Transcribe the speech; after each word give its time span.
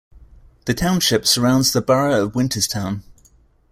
The 0.65 0.73
township 0.73 1.27
surrounds 1.27 1.73
the 1.73 1.79
borough 1.83 2.25
of 2.25 2.31
Winterstown. 2.33 3.03